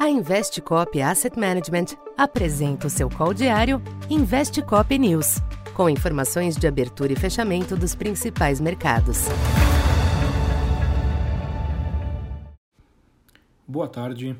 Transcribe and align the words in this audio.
A 0.00 0.08
Investcop 0.08 0.98
Asset 1.02 1.38
Management 1.38 1.94
apresenta 2.16 2.86
o 2.86 2.90
seu 2.90 3.10
call 3.10 3.34
diário 3.34 3.82
Investcop 4.08 4.98
News, 4.98 5.42
com 5.74 5.90
informações 5.90 6.56
de 6.56 6.66
abertura 6.66 7.12
e 7.12 7.16
fechamento 7.16 7.76
dos 7.76 7.94
principais 7.94 8.62
mercados. 8.62 9.26
Boa 13.68 13.86
tarde. 13.86 14.34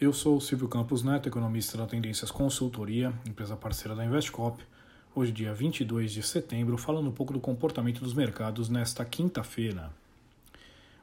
Eu 0.00 0.14
sou 0.14 0.38
o 0.38 0.40
Silvio 0.40 0.66
Campos 0.66 1.02
Neto, 1.02 1.28
economista 1.28 1.76
da 1.76 1.84
Tendências 1.84 2.30
Consultoria, 2.30 3.12
empresa 3.28 3.54
parceira 3.54 3.94
da 3.94 4.02
Investcop. 4.02 4.64
Hoje, 5.14 5.30
dia 5.30 5.52
22 5.52 6.10
de 6.10 6.22
setembro, 6.22 6.78
falando 6.78 7.10
um 7.10 7.12
pouco 7.12 7.34
do 7.34 7.40
comportamento 7.40 8.00
dos 8.00 8.14
mercados 8.14 8.70
nesta 8.70 9.04
quinta-feira. 9.04 9.90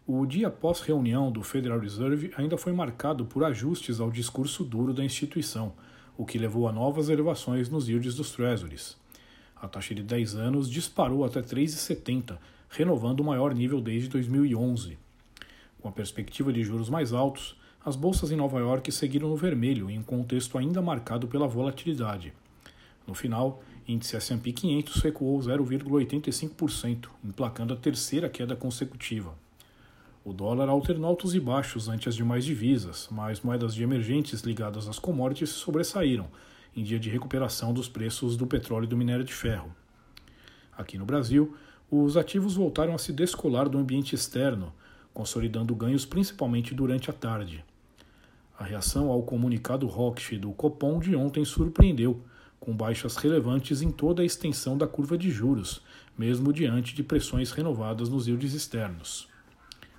O 0.09 0.25
dia 0.25 0.49
pós-reunião 0.49 1.29
do 1.29 1.43
Federal 1.43 1.77
Reserve 1.77 2.31
ainda 2.37 2.57
foi 2.57 2.71
marcado 2.71 3.25
por 3.25 3.43
ajustes 3.43 3.99
ao 3.99 4.09
discurso 4.09 4.63
duro 4.63 4.93
da 4.93 5.03
instituição, 5.03 5.73
o 6.17 6.25
que 6.25 6.37
levou 6.37 6.65
a 6.65 6.71
novas 6.71 7.09
elevações 7.09 7.67
nos 7.67 7.89
yields 7.89 8.15
dos 8.15 8.31
Treasuries. 8.31 8.95
A 9.53 9.67
taxa 9.67 9.93
de 9.93 10.01
10 10.01 10.35
anos 10.35 10.69
disparou 10.69 11.25
até 11.25 11.41
3,70, 11.41 12.37
renovando 12.69 13.19
o 13.19 13.23
maior 13.25 13.53
nível 13.53 13.81
desde 13.81 14.07
2011. 14.07 14.97
Com 15.81 15.89
a 15.89 15.91
perspectiva 15.91 16.53
de 16.53 16.63
juros 16.63 16.89
mais 16.89 17.11
altos, 17.11 17.57
as 17.83 17.97
bolsas 17.97 18.31
em 18.31 18.37
Nova 18.37 18.59
York 18.59 18.89
seguiram 18.93 19.27
no 19.27 19.35
vermelho 19.35 19.89
em 19.89 19.99
um 19.99 20.03
contexto 20.03 20.57
ainda 20.57 20.81
marcado 20.81 21.27
pela 21.27 21.49
volatilidade. 21.49 22.31
No 23.05 23.13
final, 23.13 23.61
índice 23.85 24.15
S&P 24.15 24.53
500 24.53 25.01
recuou 25.01 25.37
0,85%, 25.37 27.09
emplacando 27.25 27.73
a 27.73 27.77
terceira 27.77 28.29
queda 28.29 28.55
consecutiva. 28.55 29.35
O 30.27 30.33
dólar 30.33 30.67
alternou 30.67 31.07
altos 31.07 31.33
e 31.35 31.39
baixos 31.39 31.87
ante 31.87 32.09
as 32.09 32.15
demais 32.15 32.43
divisas, 32.43 33.07
mas 33.09 33.39
moedas 33.39 33.73
de 33.73 33.81
emergentes 33.81 34.41
ligadas 34.41 34.85
às 34.85 34.99
commodities 34.99 35.51
sobressaíram, 35.51 36.27
em 36.75 36.83
dia 36.83 36.99
de 36.99 37.09
recuperação 37.09 37.73
dos 37.73 37.87
preços 37.87 38.35
do 38.35 38.45
petróleo 38.45 38.83
e 38.83 38.89
do 38.89 38.97
minério 38.97 39.23
de 39.23 39.33
ferro. 39.33 39.73
Aqui 40.77 40.97
no 40.97 41.05
Brasil, 41.05 41.55
os 41.89 42.17
ativos 42.17 42.55
voltaram 42.55 42.93
a 42.93 42.97
se 42.97 43.13
descolar 43.13 43.69
do 43.69 43.77
ambiente 43.77 44.15
externo, 44.15 44.73
consolidando 45.13 45.73
ganhos 45.73 46.05
principalmente 46.05 46.75
durante 46.75 47.09
a 47.09 47.13
tarde. 47.13 47.63
A 48.59 48.65
reação 48.65 49.09
ao 49.09 49.23
comunicado 49.23 49.87
Roche 49.87 50.37
do 50.37 50.51
Copom 50.51 50.99
de 50.99 51.15
ontem 51.15 51.45
surpreendeu, 51.45 52.21
com 52.59 52.75
baixas 52.75 53.15
relevantes 53.15 53.81
em 53.81 53.91
toda 53.91 54.23
a 54.23 54.25
extensão 54.25 54.77
da 54.77 54.87
curva 54.87 55.17
de 55.17 55.31
juros, 55.31 55.81
mesmo 56.17 56.51
diante 56.51 56.93
de 56.93 57.01
pressões 57.01 57.51
renovadas 57.51 58.09
nos 58.09 58.27
yields 58.27 58.53
externos 58.53 59.29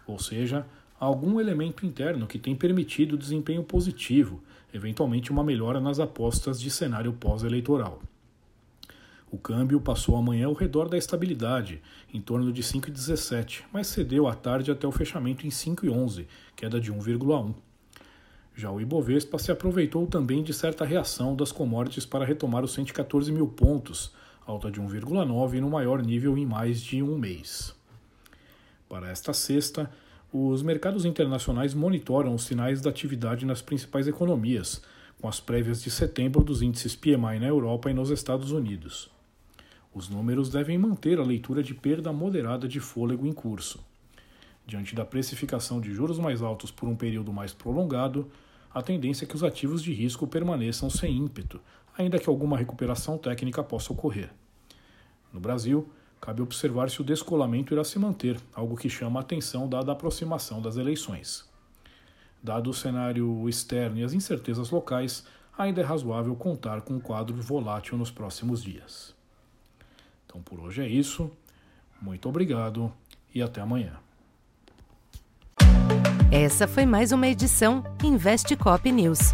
ou 0.08 0.18
seja, 0.18 0.66
algum 0.98 1.38
elemento 1.38 1.86
interno 1.86 2.26
que 2.26 2.38
tem 2.38 2.56
permitido 2.56 3.16
desempenho 3.16 3.62
positivo, 3.62 4.42
eventualmente 4.72 5.30
uma 5.30 5.44
melhora 5.44 5.80
nas 5.80 6.00
apostas 6.00 6.60
de 6.60 6.70
cenário 6.70 7.12
pós-eleitoral. 7.12 8.00
O 9.30 9.36
câmbio 9.36 9.78
passou 9.78 10.16
amanhã 10.16 10.46
ao 10.46 10.54
redor 10.54 10.88
da 10.88 10.96
estabilidade, 10.96 11.82
em 12.12 12.20
torno 12.20 12.50
de 12.50 12.62
5,17, 12.62 13.64
mas 13.70 13.86
cedeu 13.86 14.26
à 14.26 14.34
tarde 14.34 14.70
até 14.70 14.86
o 14.86 14.92
fechamento 14.92 15.46
em 15.46 15.50
5,11, 15.50 16.26
queda 16.56 16.80
de 16.80 16.90
1,1. 16.90 17.54
Já 18.56 18.70
o 18.72 18.80
Ibovespa 18.80 19.38
se 19.38 19.52
aproveitou 19.52 20.06
também 20.06 20.42
de 20.42 20.54
certa 20.54 20.84
reação 20.84 21.36
das 21.36 21.52
commodities 21.52 22.06
para 22.06 22.24
retomar 22.24 22.64
os 22.64 22.72
114 22.72 23.30
mil 23.30 23.46
pontos, 23.46 24.12
alta 24.46 24.70
de 24.70 24.80
1,9 24.80 25.60
no 25.60 25.68
maior 25.68 26.02
nível 26.02 26.36
em 26.36 26.46
mais 26.46 26.80
de 26.80 27.02
um 27.02 27.16
mês. 27.18 27.77
Para 28.89 29.11
esta 29.11 29.33
sexta, 29.33 29.91
os 30.33 30.62
mercados 30.62 31.05
internacionais 31.05 31.75
monitoram 31.75 32.34
os 32.34 32.44
sinais 32.44 32.81
da 32.81 32.91
atividade 32.91 33.44
nas 33.44 33.61
principais 33.61 34.08
economias, 34.08 34.83
com 35.20 35.28
as 35.28 35.41
prévias 35.41 35.83
de 35.83 35.91
setembro 35.91 36.42
dos 36.42 36.62
índices 36.62 36.97
PMI 36.97 37.39
na 37.39 37.47
Europa 37.47 37.91
e 37.91 37.94
nos 37.94 38.11
Estados 38.11 38.50
Unidos. 38.50 39.11
Os 39.94 40.09
números 40.09 40.48
devem 40.48 40.78
manter 40.78 41.19
a 41.19 41.25
leitura 41.25 41.62
de 41.62 41.75
perda 41.75 42.12
moderada 42.12 42.69
de 42.69 42.78
fôlego 42.78 43.27
em 43.27 43.32
curso. 43.32 43.84
Diante 44.66 44.94
da 44.94 45.04
precificação 45.04 45.81
de 45.81 45.93
juros 45.93 46.19
mais 46.19 46.41
altos 46.41 46.71
por 46.71 46.88
um 46.88 46.97
período 46.97 47.32
mais 47.32 47.53
prolongado, 47.53 48.31
a 48.72 48.82
tendência 48.82 49.25
é 49.25 49.28
que 49.28 49.34
os 49.34 49.43
ativos 49.43 49.82
de 49.82 49.93
risco 49.93 50.27
permaneçam 50.27 50.88
sem 50.88 51.16
ímpeto, 51.16 51.60
ainda 51.97 52.19
que 52.19 52.28
alguma 52.28 52.56
recuperação 52.56 53.19
técnica 53.19 53.62
possa 53.62 53.93
ocorrer. 53.93 54.31
No 55.32 55.41
Brasil, 55.41 55.91
cabe 56.20 56.42
observar 56.42 56.90
se 56.90 57.00
o 57.00 57.04
descolamento 57.04 57.72
irá 57.72 57.84
se 57.84 57.98
manter, 57.98 58.40
algo 58.54 58.76
que 58.76 58.88
chama 58.88 59.20
a 59.20 59.22
atenção 59.22 59.68
dada 59.68 59.92
a 59.92 59.94
aproximação 59.94 60.60
das 60.60 60.76
eleições. 60.76 61.48
Dado 62.42 62.70
o 62.70 62.74
cenário 62.74 63.48
externo 63.48 63.98
e 63.98 64.04
as 64.04 64.12
incertezas 64.12 64.70
locais, 64.70 65.24
ainda 65.56 65.80
é 65.80 65.84
razoável 65.84 66.34
contar 66.36 66.82
com 66.82 66.94
um 66.94 67.00
quadro 67.00 67.34
volátil 67.36 67.98
nos 67.98 68.10
próximos 68.10 68.62
dias. 68.62 69.14
Então 70.26 70.40
por 70.40 70.60
hoje 70.60 70.82
é 70.82 70.88
isso. 70.88 71.30
Muito 72.00 72.28
obrigado 72.28 72.92
e 73.34 73.42
até 73.42 73.60
amanhã. 73.60 73.94
Essa 76.30 76.68
foi 76.68 76.84
mais 76.84 77.10
uma 77.10 77.26
edição 77.26 77.82
Investe 78.04 78.54
Cop 78.54 78.90
News. 78.92 79.32